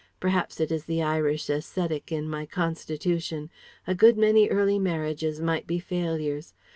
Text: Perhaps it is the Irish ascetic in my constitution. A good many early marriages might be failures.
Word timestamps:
Perhaps 0.19 0.59
it 0.59 0.71
is 0.71 0.85
the 0.85 1.03
Irish 1.03 1.47
ascetic 1.47 2.11
in 2.11 2.27
my 2.27 2.47
constitution. 2.47 3.51
A 3.85 3.93
good 3.93 4.17
many 4.17 4.47
early 4.49 4.79
marriages 4.79 5.39
might 5.39 5.67
be 5.67 5.77
failures. 5.77 6.55